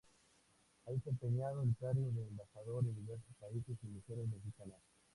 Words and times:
Ha 0.83 0.91
desempeñado 0.93 1.61
el 1.61 1.75
cargo 1.79 2.09
de 2.15 2.23
embajador 2.25 2.85
en 2.87 2.95
diversos 2.95 3.35
países 3.39 3.77
y 3.83 3.85
misiones 3.87 4.29
mexicanas. 4.29 4.79